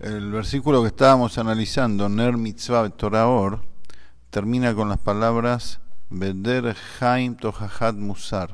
[0.00, 3.60] El versículo que estábamos analizando, Ner Mitzvah Toraor,
[4.30, 8.50] termina con las palabras Beder Haim Tohahat Musar.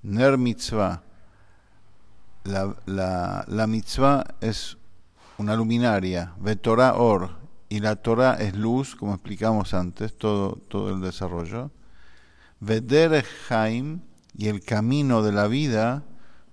[0.00, 1.02] Ner Mitzvah.
[2.44, 4.78] La, mitzvah es
[5.36, 6.32] una luminaria,
[6.62, 7.36] Torah Or,
[7.68, 11.70] y la Torah es luz, como explicamos antes, todo, todo el desarrollo.
[12.60, 14.00] Veder Haim
[14.34, 16.02] y el camino de la vida,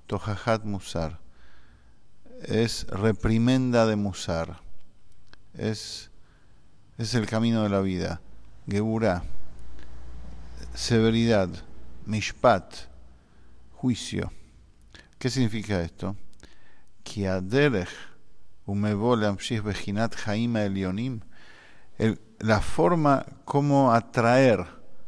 [0.07, 1.29] Tohahat Musar
[2.50, 4.61] es reprimenda de Musar.
[5.54, 6.10] Es,
[6.97, 8.21] es el camino de la vida.
[8.68, 9.23] Geburah,
[10.73, 11.50] severidad,
[12.06, 12.73] mishpat,
[13.73, 14.32] juicio.
[15.18, 16.15] ¿Qué significa esto?
[22.39, 24.65] la forma como atraer,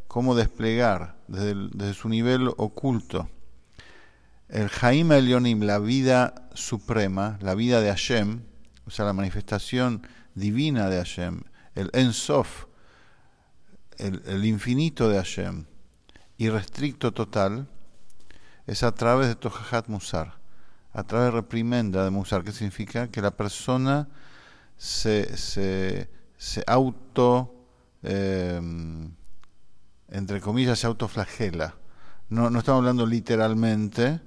[0.07, 3.29] cómo desplegar desde, desde su nivel oculto
[4.51, 8.41] el Jaim Elionim, la vida suprema, la vida de Hashem,
[8.85, 11.43] o sea, la manifestación divina de Hashem,
[11.75, 12.65] el Ensof,
[13.97, 15.65] el, infinito de Hashem,
[16.37, 17.67] irrestricto total,
[18.67, 20.39] es a través de Tohahat Musar,
[20.93, 24.09] a través de reprimenda de Musar, que significa que la persona
[24.77, 27.53] se, se, se auto,
[28.03, 29.11] em,
[30.09, 31.75] entre comillas, se autoflagela.
[32.29, 34.21] No, no estamos hablando literalmente,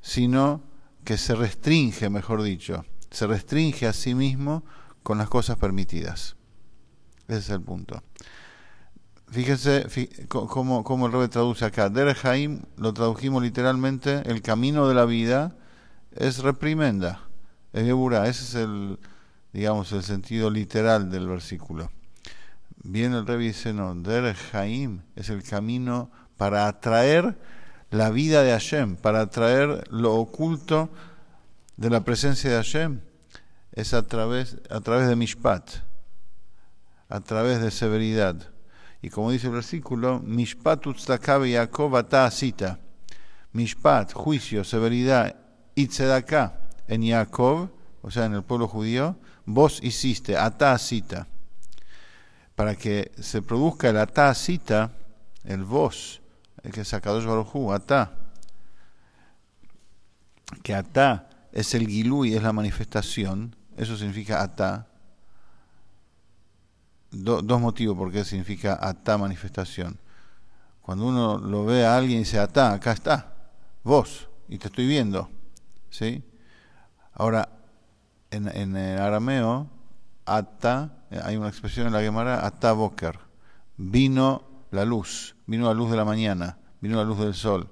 [0.00, 0.73] sino
[1.04, 4.64] que se restringe, mejor dicho, se restringe a sí mismo
[5.02, 6.36] con las cosas permitidas.
[7.28, 8.02] Ese es el punto.
[9.30, 9.86] Fíjense
[10.28, 11.88] cómo, el Rebe traduce acá.
[11.88, 12.16] Der
[12.76, 15.56] lo tradujimos literalmente, el camino de la vida
[16.12, 17.20] es reprimenda,
[17.72, 18.98] es Ese es el,
[19.52, 21.90] digamos, el sentido literal del versículo.
[22.82, 24.36] Bien el Rebbe dice, no, Der
[25.16, 27.38] es el camino para atraer
[27.90, 30.90] la vida de Hashem, para traer lo oculto
[31.76, 33.00] de la presencia de Hashem,
[33.72, 35.70] es a través, a través de Mishpat,
[37.08, 38.36] a través de severidad.
[39.02, 42.78] Y como dice el versículo, Mishpat utztakabe Yaakov asita.
[43.52, 45.36] Mishpat, juicio, severidad,
[45.74, 47.68] itzedaka en Yaakov,
[48.02, 51.26] o sea, en el pueblo judío, vos hiciste, ata asita.
[52.54, 54.92] Para que se produzca el ata asita,
[55.44, 56.20] el vos,
[56.72, 57.26] que es Akadosh
[57.72, 58.12] Atá,
[60.62, 64.88] que Atá es el Gilui, es la manifestación, eso significa Atá.
[67.10, 69.98] dos motivos por qué significa Atá manifestación.
[70.80, 73.34] Cuando uno lo ve a alguien y dice Atá, acá está,
[73.82, 75.30] vos, y te estoy viendo.
[75.90, 76.24] ¿sí?
[77.12, 77.48] Ahora,
[78.30, 79.68] en, el arameo,
[80.26, 83.18] Atá, hay una expresión en la Gemara, Atá Boker,
[83.76, 87.70] vino la luz, vino la luz de la mañana, vino la luz del sol.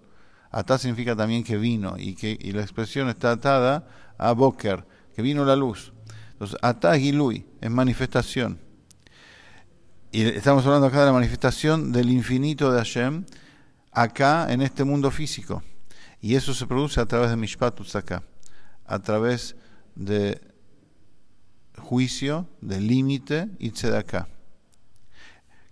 [0.51, 3.87] Atá significa también que vino y que y la expresión está atada
[4.19, 5.93] a Boker, que vino la luz.
[6.33, 8.59] Entonces, Atá Gilui es manifestación.
[10.11, 13.25] Y estamos hablando acá de la manifestación del infinito de Hashem
[13.93, 15.63] acá en este mundo físico.
[16.21, 18.23] Y eso se produce a través de Mishpat acá,
[18.85, 19.57] a través
[19.95, 20.41] de
[21.79, 24.29] juicio, de límite y tzedakah.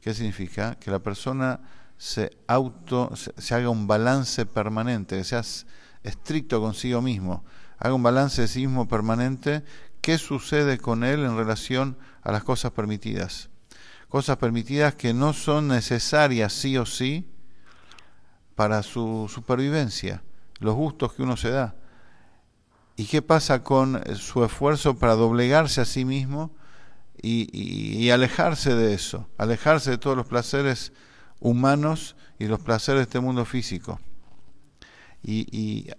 [0.01, 0.77] ¿Qué significa?
[0.77, 1.61] Que la persona
[1.99, 5.67] se auto, se, haga un balance permanente, que seas
[6.03, 7.45] estricto consigo mismo,
[7.79, 9.63] haga un balance de sí mismo permanente,
[10.01, 13.51] qué sucede con él en relación a las cosas permitidas.
[14.09, 17.29] Cosas permitidas que no son necesarias sí o sí
[18.55, 20.23] para su supervivencia,
[20.59, 21.77] los gustos que uno se da.
[22.97, 26.51] ¿Y qué pasa con su esfuerzo para doblegarse a sí mismo
[27.23, 30.93] y, alejarse de eso, alejarse de todos los placeres
[31.39, 34.01] humanos y los placeres de este mundo físico.
[35.23, 35.91] Y,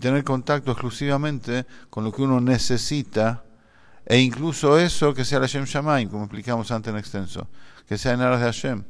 [0.00, 3.44] tener contacto exclusivamente con lo que uno necesita,
[4.06, 7.48] e incluso eso que sea la Hashem Shamaim, como explicamos antes en extenso,
[7.86, 8.84] que sea en aras de Hashem.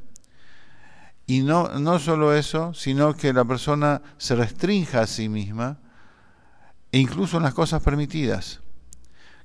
[1.25, 5.79] Y no, no solo eso, sino que la persona se restrinja a sí misma,
[6.91, 8.61] e incluso en las cosas permitidas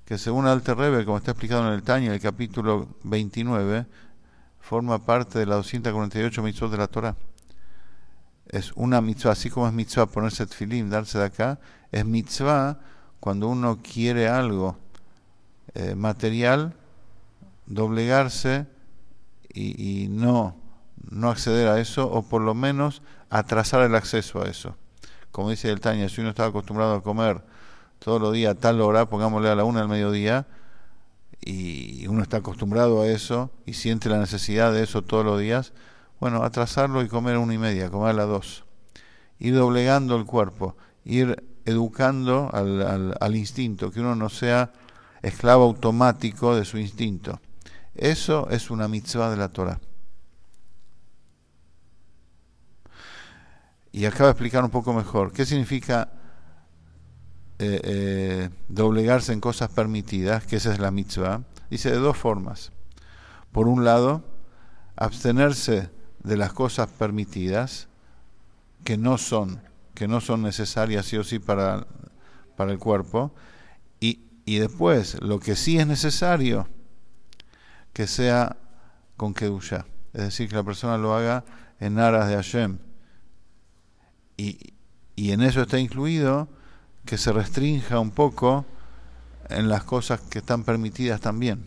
[0.04, 3.86] que según Alter Rebbe, como está explicado en el Tanya, el capítulo 29,
[4.60, 7.16] forma parte de las 248 mitzvot de la Torah.
[8.46, 11.58] Es una mitzvah, así como es mitzvah ponerse tefilim, darse de acá,
[11.90, 12.78] es mitzvah
[13.18, 14.76] cuando uno quiere algo
[15.74, 16.74] eh, material,
[17.66, 18.66] doblegarse
[19.54, 20.56] y, no,
[21.10, 24.76] no acceder a eso, o por lo menos atrasar el acceso a eso.
[25.30, 27.42] Como dice el Tanya, si uno estaba acostumbrado a comer
[28.04, 30.46] todos los días a tal hora, pongámosle a la una del mediodía,
[31.40, 35.72] y uno está acostumbrado a eso y siente la necesidad de eso todos los días,
[36.20, 38.64] bueno, atrasarlo y comer a una y media, comer a las dos.
[39.38, 44.70] Ir doblegando el cuerpo, ir educando al, al, instinto, que uno no sea
[45.22, 47.40] esclavo automático de su instinto.
[47.94, 49.80] Eso es una mitzvah de la Torah.
[53.92, 56.10] Y acaba de explicar un poco mejor qué significa
[57.64, 61.42] eh, eh, doblegarse en cosas permitidas, que esa es la mitzvah.
[61.70, 62.72] Dice de dos formas.
[63.52, 64.24] Por un lado,
[64.96, 65.90] abstenerse
[66.22, 67.88] de las cosas permitidas
[68.84, 69.62] que no son,
[69.94, 71.86] que no son necesarias sí o sí para,
[72.56, 73.34] para el cuerpo,
[74.00, 76.68] y, y después lo que sí es necesario,
[77.92, 78.56] que sea
[79.16, 81.44] con Kedusha, es decir, que la persona lo haga
[81.80, 82.78] en aras de Hashem.
[84.36, 84.74] Y,
[85.16, 86.48] y en eso está incluido
[87.04, 88.64] que se restrinja un poco
[89.48, 91.66] en las cosas que están permitidas también.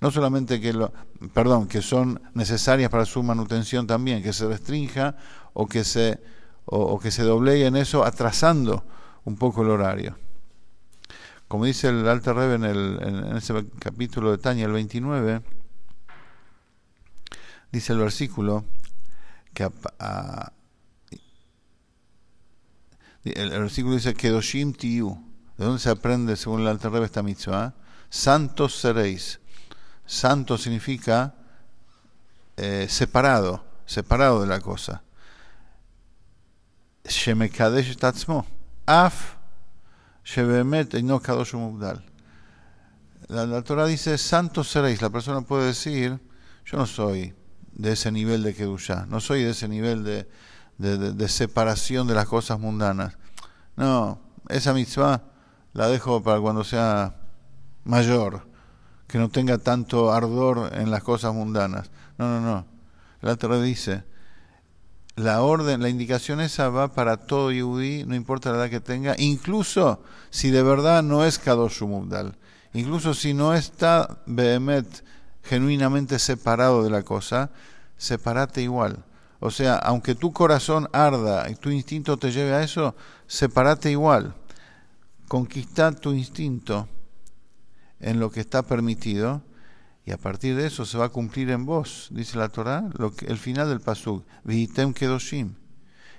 [0.00, 0.92] No solamente que lo,
[1.34, 5.16] perdón, que son necesarias para su manutención también, que se restrinja
[5.52, 6.20] o que se
[6.66, 8.84] o, que se doblegue en eso atrasando
[9.24, 10.16] un poco el horario.
[11.48, 15.42] Como dice el Alter Rebbe en, el, en, ese capítulo de Tania, el 29,
[17.70, 18.64] dice el versículo
[19.54, 19.70] que
[23.34, 25.22] el, versículo dice Kedoshim Tiu.
[25.56, 27.74] ¿De dónde se aprende según el Alter Rebbe esta mitzvah?
[28.10, 29.40] Santos seréis.
[30.04, 31.34] Santo significa
[32.56, 35.02] eh, separado, separado de la cosa.
[37.04, 38.46] Shemekadesh tatzmo.
[38.86, 39.36] Af
[40.24, 42.04] shebemet no kadosh mubdal.
[43.28, 45.02] La, la Torah dice, santos seréis.
[45.02, 46.20] La persona puede decir,
[46.64, 47.34] yo no soy
[47.72, 50.28] de ese nivel de Kedushá, no soy de ese nivel de,
[50.78, 53.16] de, separación de las cosas mundanas.
[53.76, 54.18] No,
[54.48, 55.22] esa mitzvah
[55.72, 57.16] la dejo para cuando sea
[57.84, 58.46] mayor,
[59.06, 61.90] que no tenga tanto ardor en las cosas mundanas.
[62.18, 62.66] No, no, no.
[63.20, 64.04] La otra dice,
[65.16, 69.14] la orden, la indicación esa va para todo yudí, no importa la edad que tenga,
[69.18, 72.36] incluso si de verdad no es Kadosh Mubdal,
[72.74, 75.04] incluso si no está Behemet
[75.42, 77.50] genuinamente separado de la cosa,
[77.96, 79.04] separate igual.
[79.46, 82.96] O sea, aunque tu corazón arda y tu instinto te lleve a eso,
[83.28, 84.34] separate igual.
[85.28, 86.88] Conquista tu instinto
[88.00, 89.42] en lo que está permitido
[90.04, 92.90] y a partir de eso se va a cumplir en vos, dice la Torá,
[93.24, 95.54] el final del pasuk, vihitem kedoshim,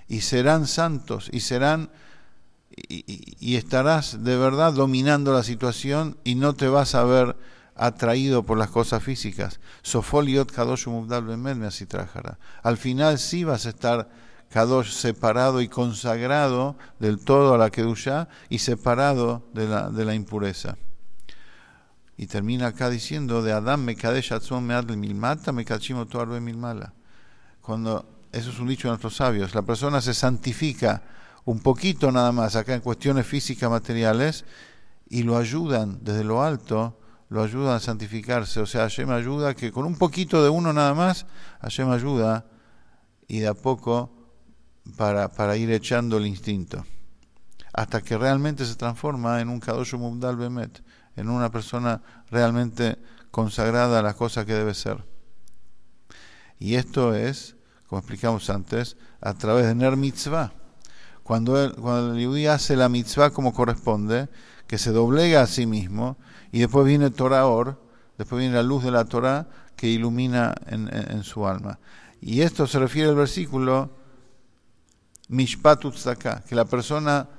[0.08, 1.90] y serán santos y serán
[2.88, 7.36] y, estarás de verdad dominando la situación y no te vas a ver
[7.78, 9.60] atraído por las cosas físicas.
[9.82, 10.88] Sofoliot kadosh.
[12.64, 14.10] Al final sí vas a estar
[14.50, 20.16] kadosh separado y consagrado del todo a la kedusha y separado de la, de la
[20.16, 20.78] impureza.
[22.18, 26.06] Y termina acá diciendo de Adam me kadesh me milmata me kachimo
[26.42, 26.94] milmala.
[27.62, 31.04] Cuando eso es un dicho de nuestros sabios, la persona se santifica
[31.46, 34.46] un poquito nada más acá en cuestiones físicas materiales
[35.10, 36.98] y lo ayudan desde lo alto
[37.30, 38.60] lo ayuda a santificarse.
[38.60, 41.26] O sea, Hashem ayuda que con un poquito de uno nada más,
[41.62, 42.46] Hashem ayuda
[43.28, 44.12] y de a poco
[44.96, 46.86] para, para ir echando el instinto.
[47.74, 50.84] Hasta que realmente se transforma en un Kadosh Mubdal Bemet,
[51.16, 52.02] en una persona
[52.32, 52.98] realmente
[53.32, 55.06] consagrada a las cosas que debe ser.
[56.60, 57.56] Y esto es,
[57.88, 60.54] como explicamos antes, a través de Ner Mitzvah.
[61.24, 64.30] Cuando cuando el Yudí hace la mitzvah como corresponde,
[64.68, 66.18] que se doblega a sí mismo,
[66.52, 67.82] y después viene Torah Or,
[68.18, 71.80] después viene la luz de la Torah que ilumina en, su alma.
[72.20, 73.92] Y esto se refiere al versículo
[75.30, 75.84] Mishpat
[76.48, 77.30] que la persona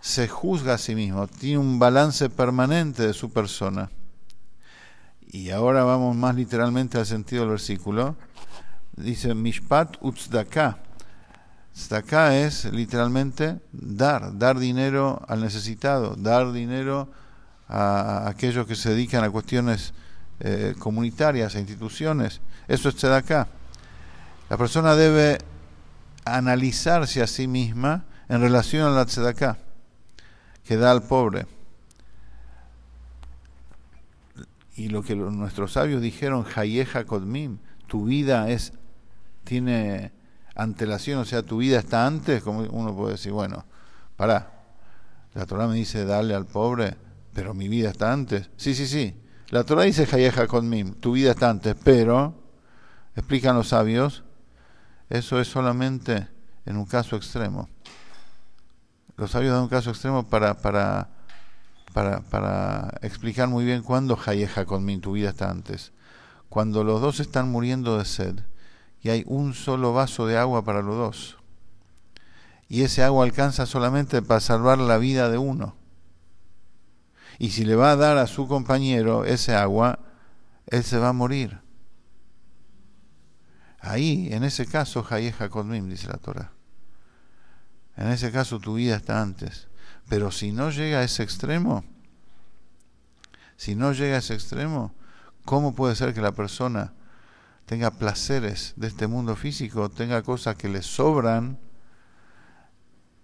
[0.00, 3.90] se juzga a sí mismo, tiene un balance permanente de su persona.
[5.32, 8.16] Y ahora vamos más literalmente al sentido del versículo.
[8.96, 10.78] Dice Mishpat Utzdaka.
[11.74, 17.08] Tzedakah es literalmente dar, dar dinero al necesitado, dar dinero
[17.68, 19.94] a aquellos que se dedican a cuestiones
[20.40, 22.40] eh, comunitarias, a instituciones.
[22.68, 23.48] Eso es acá.
[24.50, 25.38] La persona debe
[26.24, 29.58] analizarse a sí misma en relación a la tzedaká
[30.64, 31.46] que da al pobre.
[34.76, 38.72] Y lo que nuestros sabios dijeron, Hayeja Kodmim, tu vida es,
[39.44, 40.12] tiene
[40.54, 43.64] antelación, o sea, tu vida está antes, como uno puede decir, bueno,
[44.16, 44.62] pará,
[45.34, 46.96] la Torah me dice darle al pobre,
[47.32, 48.50] pero mi vida está antes.
[48.56, 49.16] Sí, sí, sí.
[49.48, 52.34] La Torah dice Hayeja Konmim, tu vida está antes, pero,
[53.16, 54.24] explican los sabios,
[55.08, 56.28] eso es solamente
[56.64, 57.68] en un caso extremo.
[59.16, 61.10] Los sabios dan un caso extremo para, para,
[61.92, 65.92] para, para explicar muy bien cuándo Hayeja Konmim, tu vida está antes.
[66.48, 68.40] Cuando los dos están muriendo de sed
[69.02, 71.38] y hay un solo vaso de agua para los dos.
[72.68, 75.76] y ese agua alcanza solamente para salvar la vida de uno.
[77.38, 79.98] Y si le va a dar a su compañero ese agua,
[80.68, 81.60] él se va a morir.
[83.78, 86.52] Ahí, en ese caso, Hayeja Kodmim, dice la Torah.
[87.96, 89.68] En ese caso tu vida está antes.
[90.08, 91.84] Pero si no llega a ese extremo,
[93.56, 94.94] si no llega a ese extremo,
[95.44, 96.94] ¿cómo puede ser que la persona
[97.66, 101.58] tenga placeres de este mundo físico, tenga cosas que le sobran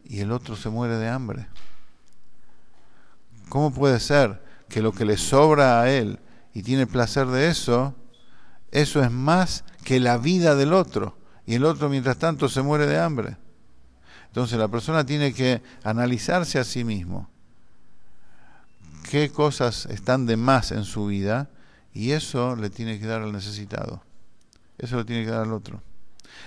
[0.05, 1.47] y el otro se muere de hambre?
[3.49, 6.19] ¿Cómo puede ser que lo que le sobra a él
[6.53, 7.95] y tiene placer de eso,
[8.71, 12.87] eso es más que la vida del otro y el otro mientras tanto se muere
[12.87, 13.37] de hambre?
[14.27, 17.29] Entonces la persona tiene que analizarse a sí mismo
[19.11, 21.49] qué cosas están de más en su vida
[21.95, 24.03] y eso le tiene que dar al necesitado.
[24.79, 25.83] Eso le tiene que dar al otro.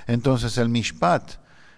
[0.08, 1.34] Entonces el mishpat,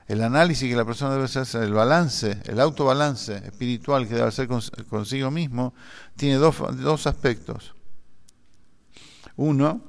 [0.07, 4.47] el análisis que la persona debe hacer, el balance, el autobalance espiritual que debe hacer
[4.89, 5.73] consigo mismo,
[6.15, 7.73] tiene dos, dos aspectos.
[9.35, 9.81] Uno,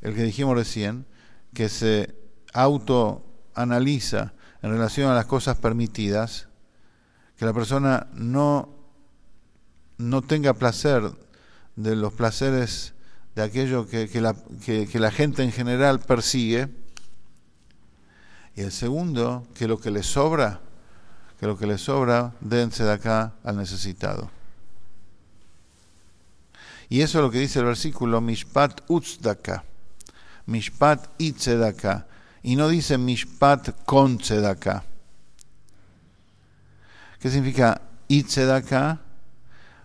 [0.00, 1.06] el que dijimos recién,
[1.52, 2.14] que se
[2.54, 6.48] autoanaliza en relación a las cosas permitidas,
[7.36, 8.74] que la persona no,
[9.98, 11.02] no tenga placer
[11.76, 12.94] de los placeres
[13.38, 16.68] de aquello que, la, que la gente en general persigue,
[18.56, 20.60] y el segundo, que lo que le sobra,
[21.38, 24.28] que lo que le sobra, dense de acá al necesitado.
[26.88, 29.62] Y eso es lo que dice el versículo, Mishpat Utzdaka,
[30.46, 32.08] Mishpat Itzedaka,
[32.42, 34.82] y no dice Mishpat con Tzedaka.
[37.20, 38.98] ¿Qué significa Itzedaka?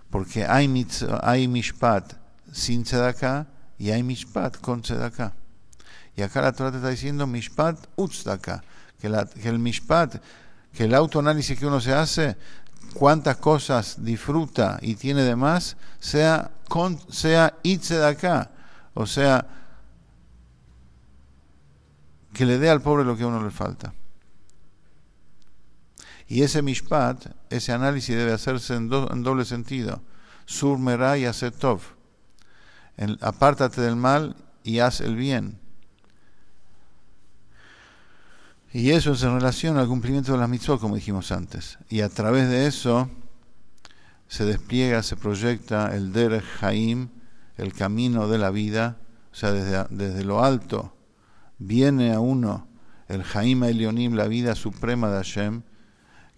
[0.10, 0.88] Porque hay,
[1.22, 2.23] hay Mishpat
[2.54, 5.34] sin Tzedaka y hay Mishpat con Tzedaka.
[6.16, 8.64] Y acá la Torah te está diciendo Mishpat Utzdaka,
[9.00, 10.22] que, que el Mishpat,
[10.72, 12.38] que el autoanálisis que uno se hace,
[12.94, 18.52] cuántas cosas disfruta y tiene de más, sea, con, sea Itzedaka,
[18.94, 19.46] o sea,
[22.34, 23.94] que le dé al pobre lo que a uno le falta.
[26.28, 30.02] Y ese mishpat, ese análisis debe hacerse en, doble sentido.
[30.46, 30.80] Sur
[31.18, 31.82] y asetov.
[33.22, 35.60] Apártate del mal y haz el bien.
[38.72, 41.78] Y eso es en relación al cumplimiento de las mitzvot, como dijimos antes.
[41.90, 43.10] Y a través de eso
[44.28, 47.10] se despliega, se proyecta el Der Haim,
[47.58, 48.98] el camino de la vida,
[49.32, 50.94] o sea, desde, desde lo alto
[51.60, 52.68] viene a uno
[53.08, 55.62] el Jaime Elionim, la vida suprema de Hashem,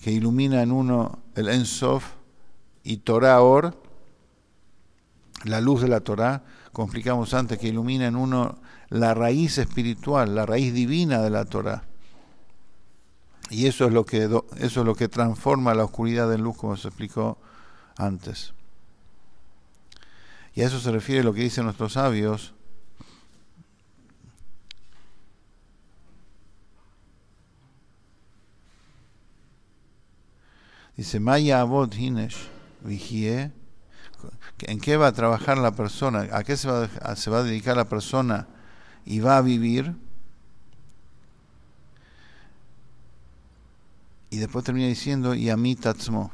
[0.02, 2.14] que ilumina en uno el Ensof
[2.84, 3.82] y Torah Or,
[5.44, 8.58] la luz de la Torah, como explicamos antes, que ilumina en uno
[8.90, 11.84] la raíz espiritual, la raíz divina de la Torah.
[13.50, 14.24] Y eso es lo que,
[14.58, 17.38] eso es lo que transforma la oscuridad en luz, como se explicó
[17.98, 18.54] antes.
[20.56, 22.56] Y a eso se refiere lo que dicen nuestros sabios
[30.96, 32.48] Dice, Maya Abod Hinesh,
[32.82, 33.52] vigie.
[34.60, 36.28] ¿En qué va a trabajar la persona?
[36.32, 38.48] ¿A qué se va a, dedicar la persona
[39.06, 39.94] y va a vivir?
[44.30, 46.32] Y después termina diciendo, y a mí tatzmo.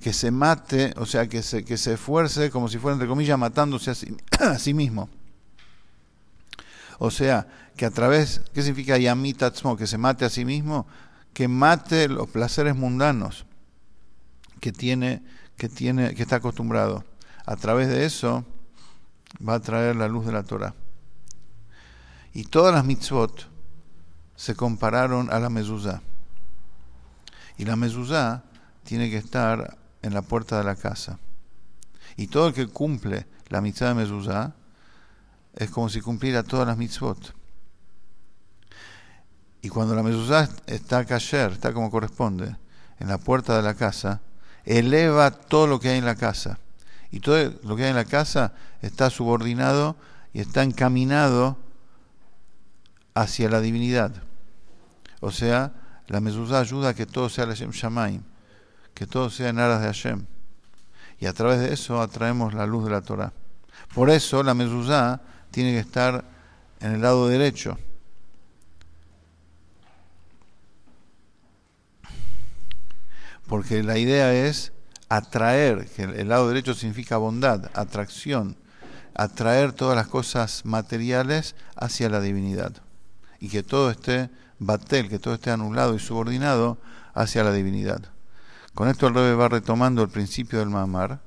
[0.00, 3.38] Que se mate, o sea, que se, que se esfuerce como si fuera, entre comillas,
[3.38, 5.10] matándose a sí, a sí mismo.
[6.98, 9.76] O sea, que a través, ¿qué significa yami tatzmo?
[9.76, 10.86] Que se mate a sí mismo,
[11.32, 13.46] que mate los placeres mundanos
[14.60, 15.22] que tiene,
[15.60, 17.04] que tiene, que está acostumbrado.
[17.44, 18.46] A través de eso
[19.46, 20.74] va a traer la luz de la Torah.
[22.32, 23.46] Y todas las mitzvot
[24.36, 26.00] se compararon a la mezuzá.
[27.58, 28.42] Y la mezuzá
[28.84, 31.18] tiene que estar en la puerta de la casa.
[32.16, 34.54] Y todo el que cumple la mitzvah de mezuzá
[35.56, 37.34] es como si cumpliera todas las mitzvot.
[39.60, 42.56] Y cuando la mezuzá está kasher, está como corresponde,
[42.98, 44.22] en la puerta de la casa,
[44.64, 46.58] eleva todo lo que hay en la casa.
[47.10, 48.52] Y todo lo que hay en la casa
[48.82, 49.96] está subordinado
[50.32, 51.58] y está encaminado
[53.14, 54.12] hacia la divinidad.
[55.20, 55.72] O sea,
[56.06, 58.22] la mezuzá ayuda a que todo sea Hashem Shamaim,
[58.94, 60.24] que todo sea en aras de Hashem.
[61.18, 63.32] Y a través de eso atraemos la luz de la Torah.
[63.94, 66.24] Por eso la mezuzá tiene que estar
[66.80, 67.76] en el lado derecho
[73.50, 74.72] porque la idea es
[75.08, 78.56] atraer, que el lado derecho significa bondad, atracción,
[79.16, 82.72] atraer todas las cosas materiales hacia la divinidad.
[83.40, 86.78] y que todo esté batel, que todo esté anulado y subordinado
[87.14, 88.02] hacia la divinidad.
[88.74, 91.20] Con esto el Rebbe va retomando el principio del Mamar,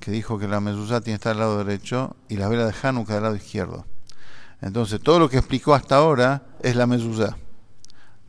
[0.00, 2.74] que dijo que la mezuzá tiene que estar al lado derecho y la vela de
[2.82, 3.86] Hanukkah del lado izquierdo.
[4.60, 7.36] Entonces, todo lo que explicó hasta ahora es la mezuzá.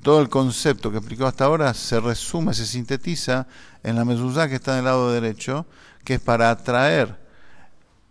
[0.05, 3.47] Todo el concepto que explicó hasta ahora se resume, se sintetiza
[3.81, 5.65] en la mezuzá que está del lado derecho,
[6.03, 7.17] que es para atraer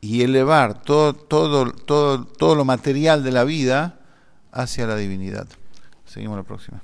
[0.00, 4.00] y elevar todo, todo, todo, todo lo material de la vida
[4.50, 5.46] hacia la divinidad.
[6.04, 6.82] Seguimos la próxima.